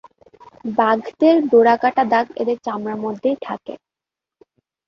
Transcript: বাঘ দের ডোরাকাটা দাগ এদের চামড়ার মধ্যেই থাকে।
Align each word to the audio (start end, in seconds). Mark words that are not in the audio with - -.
বাঘ 0.75 0.99
দের 1.19 1.35
ডোরাকাটা 1.49 2.03
দাগ 2.11 2.27
এদের 2.41 2.57
চামড়ার 2.65 2.97
মধ্যেই 3.05 3.37
থাকে। 3.41 3.73